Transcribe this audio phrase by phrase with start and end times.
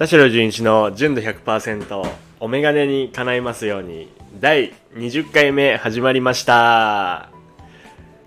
[0.00, 2.10] 田代純一の純度100%
[2.40, 4.10] お眼鏡に叶いますように
[4.40, 7.28] 第20回目始まりました。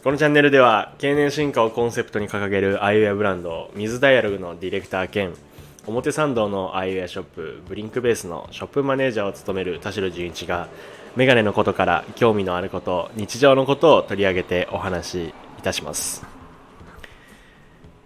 [0.04, 5.34] このチャンネルでは経年進化をコンセプトに掲げるアイウェアブランド水ダイアログのディレクター兼
[5.88, 10.68] 表参道のアイウェアショップブリンクベースのショップマネージャーを務める田代純一が
[11.16, 16.24] メガネのことから興味のあること日常のことを取り上げてお話しいたします。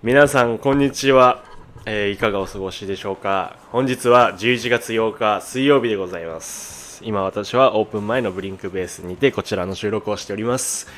[0.04, 1.44] 皆さんこんにちは、
[1.90, 3.56] えーいかがお過ごしでしょうか？
[3.72, 7.02] 本日は11月8日水曜日でございます。
[7.02, 10.90] 今私はオープン前のブリンクベースにてこちらの収録をしております。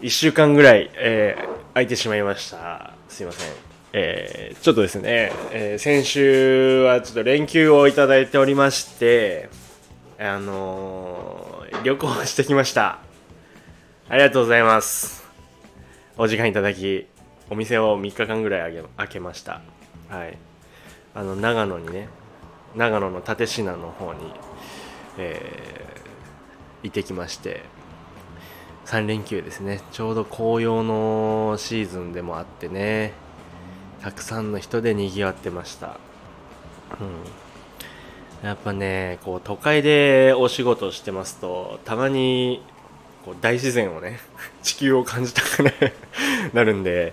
[0.00, 2.94] 1週間ぐらい、えー空いてしまいました。
[3.10, 3.52] すいません。
[3.92, 9.50] えーちょっとですね、えー先週はちょっと連休をいただいておりまして
[10.18, 13.00] あのー旅行してきました。
[14.08, 15.28] ありがとうございます。
[16.16, 17.06] お時間いただき
[17.50, 19.60] お店を3日間ぐらいあげ開けました。
[20.08, 20.38] はい。
[21.14, 22.08] あの長野にね
[22.76, 24.20] 長野の蓼科の方に、
[25.18, 25.98] えー
[26.82, 27.62] 行ってきまして
[28.86, 29.82] 3連休ですね。
[29.92, 33.12] ちょうど紅葉のシーズンでもあってね
[34.00, 35.98] たくさんの人でにぎわってました。
[37.00, 38.46] うん。
[38.46, 42.62] やっぱねこう都会でお仕事してますとたまに
[43.24, 44.20] こう大自然をね
[44.62, 45.64] 地球を感じたく
[46.54, 47.12] なるんで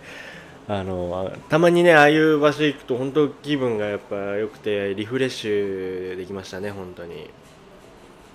[0.68, 7.30] あのたまにねああいう場所行くと本当気分がやっぱ良くてリフレッシュできましたね本当に。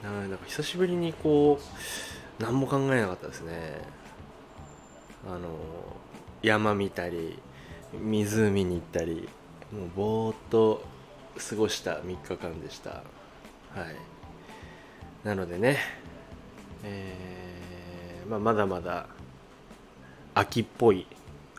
[0.02, 3.82] なんか久しぶりにこう何も考えなかったですね。
[5.28, 5.48] あの
[6.42, 7.38] 山見たり
[8.00, 9.28] 湖に行ったり
[9.72, 10.82] もうぼーっと
[11.36, 12.90] 過ごした3日間でした。
[12.90, 13.02] は
[13.76, 15.26] い。
[15.26, 15.78] なのでね
[16.82, 19.06] えーまあ、まだまだ
[20.34, 21.06] 秋っぽい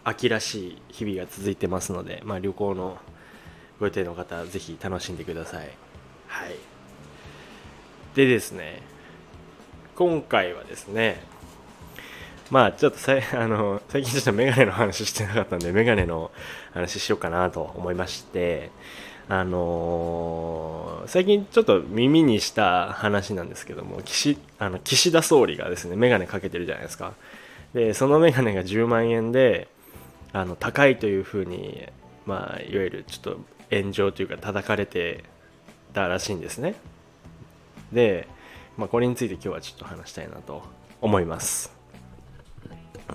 [0.03, 2.97] 秋らしい日々が続いてますので、まあ、旅行の
[3.79, 5.69] ご予定の方ぜひ楽しんでください。
[6.27, 6.55] はい。
[8.15, 8.81] でですね
[9.95, 11.21] 今回はですね
[12.49, 16.31] まあちょっとさ あの最近ちょっとメガネの話してなかったんでメガネの
[16.73, 18.69] 話しようかなと思いまして
[19.29, 27.13] あのー最近ちょっと耳にした話なんですけども岸あの岸田総理がですねメガネかけてるじゃないですか。
[27.73, 29.67] でそのメガネが10万円で
[30.33, 31.87] あの高いというふうに
[32.25, 35.23] まあいわゆるちょっと炎上というか叩かれて
[35.93, 36.75] たらしいんですね。
[37.91, 38.27] で、
[38.77, 40.63] まあ、これについて今日はちょっと話したいなと
[41.01, 41.73] 思います。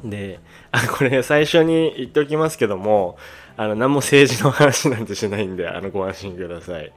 [0.04, 0.40] で
[0.72, 3.16] あこれ最初に言っておきますけども
[3.56, 6.92] あの何も政治の話なんてしないんであのご安心ください。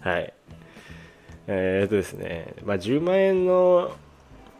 [0.00, 0.32] はい。
[1.46, 3.92] えー、っとですね、まあ、10万円の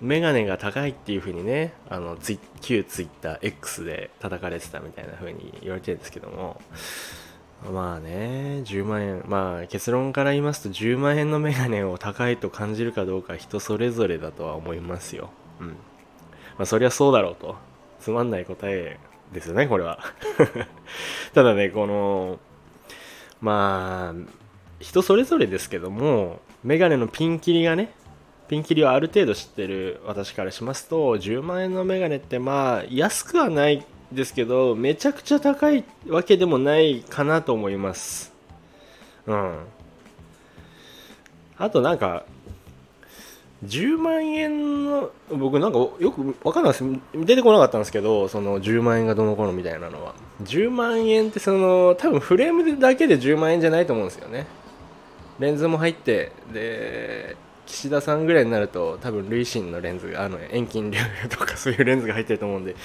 [0.00, 6.60] メガネが高いっていう風にねあのツイ旧ツイッター X で叩かれてたみたいな風に言われてるんですけども
[7.72, 15.30] まあね10万円まあ結論から言いますと10万円のメガネを高いと感じるかどうか人それぞれだとは思いますよ。
[15.60, 15.68] うん。
[15.68, 15.74] ま
[16.60, 17.56] あそりゃそうだろうと。
[18.00, 18.98] つまんない答え
[19.32, 19.98] ですよねこれは。
[21.32, 22.38] ただねこの
[23.40, 24.30] まあ
[24.80, 27.94] 人それぞれですけどもメガネのピンキリがね
[28.48, 38.32] ピンキリをある程度知ってる私からしますと10万円のメガネってまあ安くはないですけどめちゃくちゃ高いわけでもないかなと思います。
[39.26, 39.58] うん。
[41.56, 42.24] あとなんか
[43.64, 46.84] 10万円の僕なんかよくわかんないです。
[47.14, 50.14] 出てこなかったんですけどその10万円がどの頃みたいなのは。
[50.42, 54.46] 10万円ってその多分フレームだけで10万円じゃないと思うんですよね。
[55.38, 57.36] レンズも入ってで
[57.66, 62.76] 岸田さんぐらいになると多分累進のレンズがあの遠近両とかそういうレンズが入ってると思うんで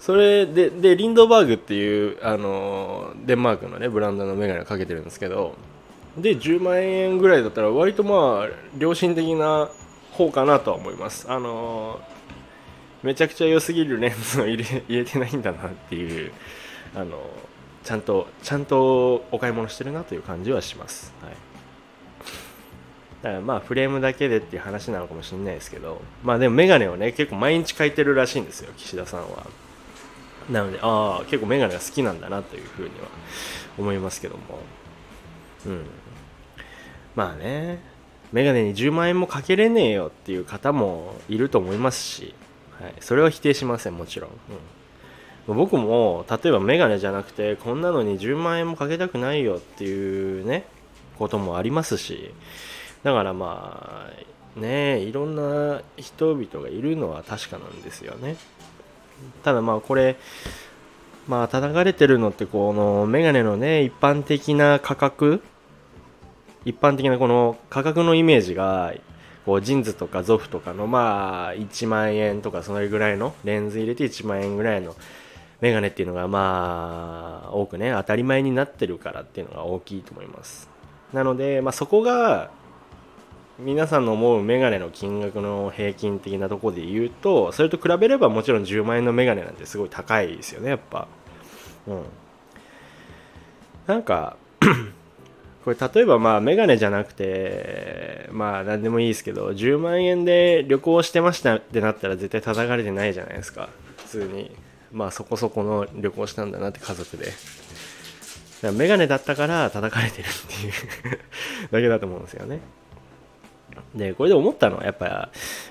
[0.00, 5.54] それででリンドバーグっていうあのデンマークのねブランドのメガネをかけてるんですけど
[6.16, 8.48] で10万円ぐらいだったら割とまあ
[8.78, 9.68] 良心的な
[10.12, 11.26] 方かなとは思います。
[11.30, 12.00] あの
[13.02, 16.32] めちゃくちゃ良すぎるレンズを入れ入れてないんだなっていう
[16.94, 17.20] あの
[17.84, 21.34] ちゃんとちゃんとお買い物してるなという感じはします、はい、
[23.26, 29.46] だからまあフレームだけでっていう話なのかもしれないですけどまあでもメガネをね結構毎日描いてるらしいんですよ岸田さんは。
[30.50, 33.08] なのでああ結構メガネが好きなんだなというふうには
[33.78, 34.42] 思いますけども。
[35.66, 35.84] うん。
[37.16, 37.82] まあね
[38.32, 42.34] メガネに10万円もかけれねえよっていう方もいると思いますし、
[42.80, 44.30] はい、それは否定しませんもちろん、
[45.48, 50.66] うん、僕も例えばメガネじゃなくてこんなのに10万円もかけたくないよっていうね
[51.18, 52.32] こともありますし
[53.06, 54.10] だからま
[54.58, 58.36] あねいろんな人々がいるのは確かなんですよね。
[59.44, 60.16] ただまあこれ
[61.28, 65.40] まあ叩かれてるのってこのメガネのね一般的な価格
[66.64, 68.92] 一般的なこの価格のイメージが
[69.44, 74.96] こうジンズとかゾフとかのまあ1万円とかそのぐらいのレンズ入れて1万円ぐらいの
[75.60, 80.68] メガネっていうのがまあ多くね当たり前になってるからっていうのが大きいと思います。
[81.12, 82.50] なので、まあ、そこが
[83.58, 91.08] 皆さんの思うメガネの金額の平均的なところで言うとそれと比べればもちろん10万円のメガネなんてすごい高いですよねやっぱ。
[91.86, 92.02] うん。
[93.86, 94.36] なんか
[95.64, 103.70] これ例えばまあメガネじゃなくてまあ何でもいいですけど10万円で旅行してましたってなったら絶対叩かれてないじゃないですか。
[103.96, 104.54] 普通に。
[104.92, 107.32] まあそこそこの旅行したんだなって家族で。
[108.72, 111.18] メガネだったから叩かれてるっていう
[111.70, 112.60] だけだと思うんですよね。
[113.94, 115.30] でこれで思ったのはやっぱ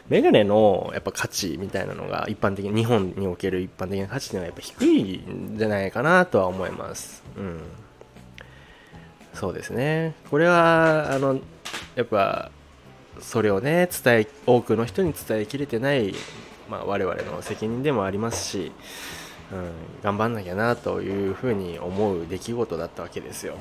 [0.10, 7.24] メガネのやっぱ価値みたいなのが一般的に日本における一般的な価値っていうのはやっぱ低いんじゃないかなとは思います。
[7.38, 7.62] うん。
[9.34, 10.16] そうですね。
[10.32, 11.40] これはあの
[11.96, 12.52] やっぱ
[13.20, 16.14] それをね伝え多くの人に伝えきれてない、
[16.70, 18.72] まあ、我々の責任でもありますし、
[19.52, 19.72] うん、
[20.04, 23.58] 頑張んなきゃなというふうに思う出来事だったわけですよ。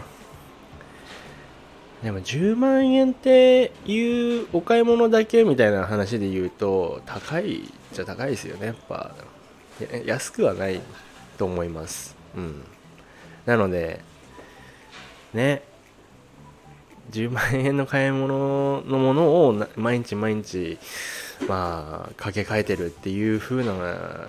[2.04, 7.62] でも10万円っていうお買い物だけみたいな話で言うと高い
[7.94, 9.14] じゃ高いですよねやっぱ。
[10.04, 10.82] 安くはない
[11.38, 12.14] と思います。
[12.36, 12.62] うん。
[13.46, 14.00] なので
[15.32, 15.62] ね。
[17.10, 20.78] 10万円の買い物のものを毎日毎日
[21.46, 24.26] まあかけ替えてるっていう風な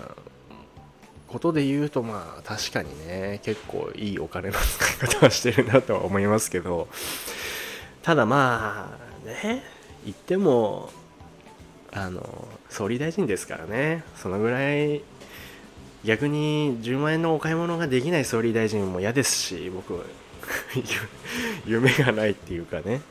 [1.28, 6.88] ことで言うとまあ確かにね結構いいお金の使い方はしてるなとは思いますけど。
[8.06, 9.64] ただまあね
[10.04, 10.92] 言っても
[11.92, 14.04] あの総理大臣ですからね。
[14.16, 15.02] そのぐらい
[16.04, 20.06] 逆に10万円のお買い物ができない総理大臣も嫌ですし僕
[21.66, 23.02] 夢がないっていうかね、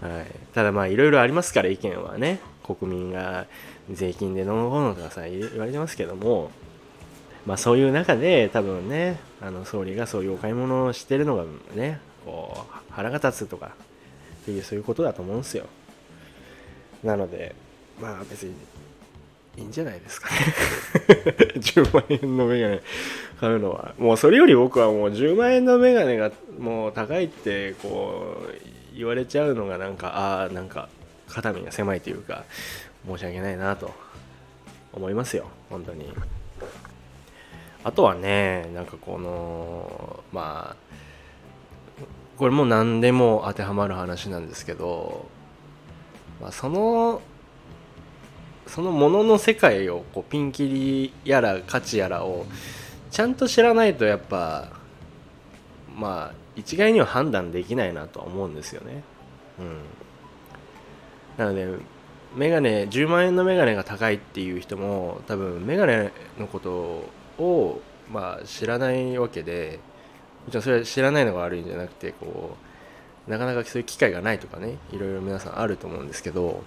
[0.00, 2.38] はい、ただまあいろいろありますから意見はね。
[2.62, 3.46] 国民が
[3.90, 6.52] 税金でどのこのとかさ言われてますけども。
[7.46, 11.44] まあそういう中で多分ねあの総理がそういうお買い物をしてるのが
[11.74, 13.72] ねこう腹が立つとか
[14.50, 15.66] っていうそういうことだと思うんですよ。
[17.04, 17.54] なので
[18.00, 18.54] まあ別に
[19.56, 20.36] いいんじゃないですかね。
[21.60, 22.80] 10万円のメガネ
[23.40, 23.94] 買うのは。
[23.98, 30.88] もうそれより僕はもう10万円のメガネがもう高いってこう言われちゃうのがなんかああなんか
[31.28, 32.44] 肩身が狭いというか
[33.06, 33.92] 申し訳ないなと
[34.92, 35.46] 思いますよ。
[35.68, 36.12] 本当に。
[37.82, 40.89] あとはねなんかこのまあ
[42.40, 45.26] これも何でも当てはまる話なんですけど、
[46.40, 47.20] まあ、その
[48.66, 52.46] そのものの世界をこうピンキリやら価値やらを
[53.10, 54.70] ちゃんと知らないとやっぱ
[55.94, 59.02] まあ一概には判断できないなとは思うんですよね。
[59.58, 59.82] うん、
[61.36, 61.68] なので
[62.34, 67.04] メガネ10万円のメガネが高いっていう人も多分メガネのこと
[67.38, 69.78] をまあ知らないわけで
[70.50, 72.56] ちろんそれは知らないのが悪いんじゃなくてこ
[73.26, 76.62] うなかなかそういう機会がないとかねいろいろ皆さんあると思うんですけど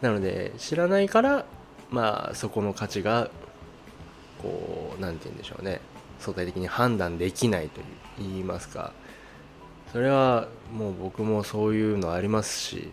[0.00, 1.44] なので知らないから
[1.90, 3.30] まあそこの価値が
[4.42, 5.80] こう何て言うんでしょうね。
[6.20, 7.80] 相対的に判断できないと
[8.18, 8.92] 言いますか。
[9.92, 12.90] それはもう僕もそういうのありますし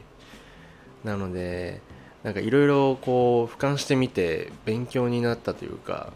[1.03, 1.81] なので
[2.23, 6.13] なんかいろいろこう俯瞰してみて勉強になったというか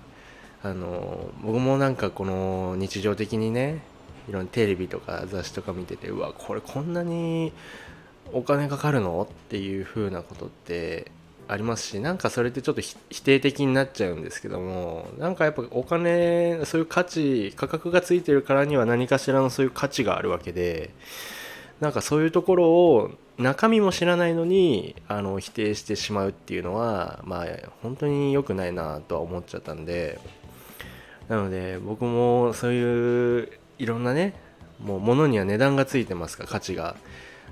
[0.61, 3.81] あの僕もなんかこの日常的にね
[4.27, 7.53] いろんなテレビとか雑誌とか見ててうわこれこんなに
[8.33, 9.27] お金かかるの？
[9.29, 11.11] っていう風なことって
[11.47, 20.91] ありますしなんかそれってちょっと否定的になっちゃうんですけどもなんかやっぱお金そういう価値価格がついてるからには何かしらのそういう価値があるわけで
[21.79, 27.45] なんかそういうところを中身も知らないのにあの否定してしまうっていうのはまあ
[27.81, 30.19] 本当に良くないなとは思っちゃったんで
[31.29, 34.33] なので僕もそういういろんなね
[34.83, 36.98] もう物には値段がついてますから価値が。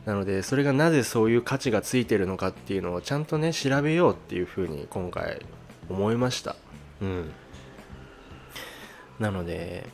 [0.06, 5.46] なのでそれがなぜそういう価値がついてるのかっていうのをちゃんとね調べようっていうふうに今回
[5.90, 6.56] 思いました。
[7.02, 7.32] うん。
[9.20, 9.86] なので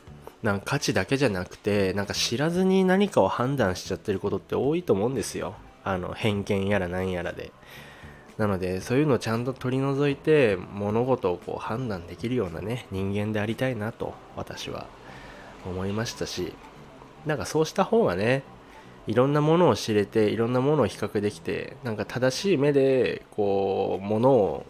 [0.42, 5.56] なんか価値だけじゃなくてなんか知らずに何かを判断しちゃってることって多いと思うんですよ。
[5.82, 7.50] あの偏見やら何やらで。
[8.38, 14.86] なのでそういうのをちゃんと取り除いて物事をこう判断できるようなね人間でありたいなと私は
[15.64, 16.52] 思いましたし
[17.26, 18.42] なんかそうした方がね
[19.06, 24.66] いろんなものを知れていろんなものを比較できてなんか正しい目でこうものを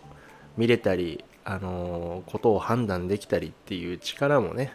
[0.57, 4.73] 見れたりあのことを判断できたりっていう力もね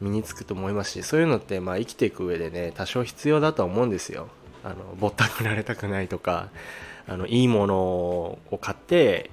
[0.00, 4.28] 身につくと思いますしそういうのってまあ生きていく上でね多少必要だとは思うんですよ。
[4.62, 6.48] あのぼったくられたくないとか
[7.06, 9.30] あのいいものを買って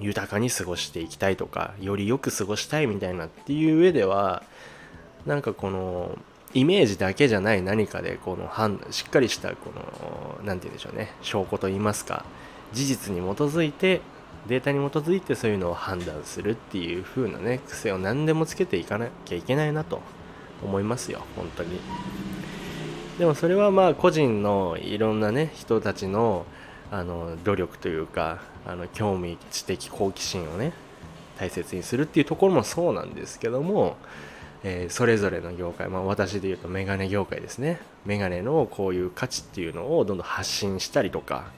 [0.00, 4.42] 豊かに過ごしていきたいとかよりよく過ごしたいみたいなっていう上では
[5.26, 6.16] なんかこの
[6.54, 12.24] イメージだけじゃない何かでこの判しっかりしたこの何て言うんでしょうね証拠といいますか
[12.72, 14.00] 事実に基づいて
[14.46, 20.00] データに基づいてそういうのを判断するっていう風なね癖を何でもつけていかなきゃいけないなと
[20.62, 21.80] 思いますよ本当に。
[23.18, 26.46] でもそれはまあ個人のいろんなね人たちの
[26.90, 30.72] あの努力というかあの興味知的好奇心をね
[31.38, 33.96] 大切にするっていうところもそうなんですけども、
[34.64, 37.80] えー、それぞれの業界、まあ、私で言うとメガネ業界ですね。
[38.04, 41.52] メガネのこういう価値っていうのをどんどん発信したりとか、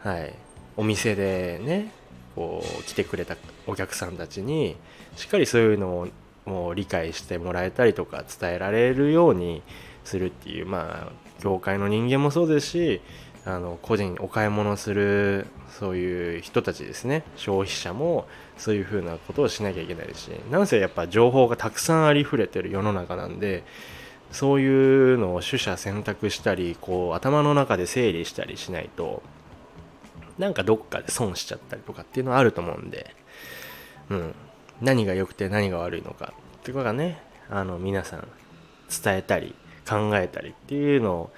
[0.00, 0.34] はい、
[0.76, 1.90] お店でね
[2.36, 4.76] こう来てくれたお客さんたちに
[5.16, 6.08] しっかりそういうのを
[6.44, 9.62] もう理解してもらえたりとか伝えられるように
[10.04, 13.00] するっていうまあ業界の人間もそうですし
[13.48, 17.24] あの個人お買い物するそういう人たちですね。
[17.36, 18.26] 消費者も
[18.58, 20.30] そういうふうなことをしなきゃいけないし。
[20.50, 23.64] なんせやっぱ情報がたくさんありふれてる世の中なんで
[24.32, 29.22] そういうのを取捨選択したりこう頭の中で整理したりしないと
[30.36, 33.14] なんかどっかで損しちゃったりとかっていうのはあると思うんで、
[34.10, 34.34] うん、
[34.82, 38.28] 何が良くて何が悪いのかっていうことがねあの皆さん
[39.02, 39.54] 伝えたり
[39.88, 41.30] 考えたりっていうのを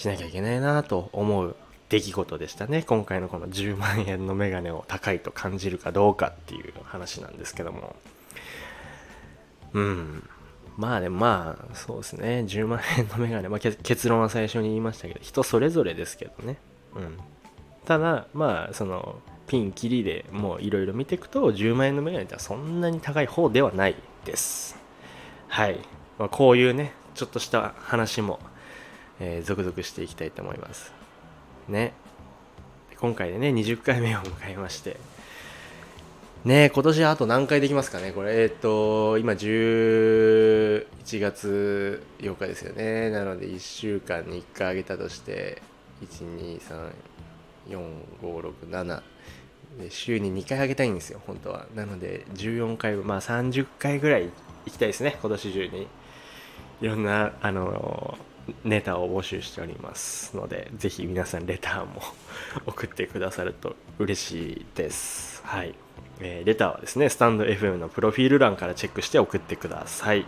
[0.00, 1.54] しなきゃいけないなと思う
[1.90, 2.82] 出来事でしたね。
[2.82, 7.96] 今回のこの10万円のメガネを高いと感じるかどうかっていう話なんですけども。
[9.74, 10.28] うん。
[10.78, 12.44] まあでもまあそうですね。
[12.48, 16.56] 10万円のメガネ、まあ、結論は最初に言いましたけど人それぞれですけどね。
[16.94, 17.18] うん。
[17.84, 24.78] ただまあそのピンキリでもういろいろ見ていくと10万円のメガネってそんなに高い方ではないです。
[25.48, 25.78] はい、
[26.18, 28.38] まあ、こういうねちょっとした話も、
[29.20, 30.92] えー、続々していきたいと思います。
[31.68, 31.92] ね。
[32.98, 34.96] 今回でね20回目を迎えまして。
[36.44, 38.42] ね今年あと何回できますかねこれ。
[38.42, 40.86] えっ、ー、と今11
[41.20, 43.10] 月8日ですよね。
[43.10, 45.60] なので1週間に1回あげたとして
[46.02, 46.90] 123
[47.68, 49.02] 4567
[49.78, 51.66] で週に2回あげたいんですよ本当は。
[51.74, 54.30] なので14回まあ30回ぐらい
[54.64, 55.86] 行きたいですね今年中に。
[56.80, 58.16] いろんなあの
[58.64, 62.02] ネタを募集しておりますのでぜひ皆さんレターも
[62.66, 65.42] 送ってくださると嬉しいです。
[65.44, 65.74] はい、
[66.20, 70.26] えー、レターはですねスタンド FM のプロフィール欄からチェックして送ってください。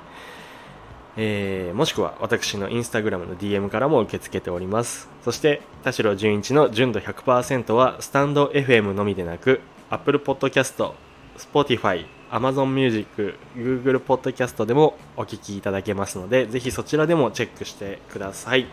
[1.17, 5.11] えー、もしくは私のインスタグラムの DM からも受け付けております。
[5.23, 10.93] そして、田代純一の純度100%はスタンド FM のみでなく、Apple Podcast、
[11.37, 18.67] Spotify、Amazon Music、Google Podcast でもお聴きいただけますので、ぜひそちらでもチェックしてください。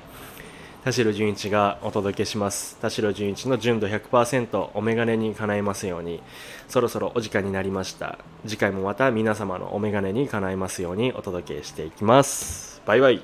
[0.84, 2.78] 田代純一がお届けします。
[2.80, 6.22] 田代純一の純度100%お眼鏡に叶えますように。
[6.70, 8.18] そろそろお時間になりました。
[8.48, 12.82] 次回もまた皆様のお眼鏡に叶えますようにお届けしていきます。
[12.86, 13.22] バイバイ。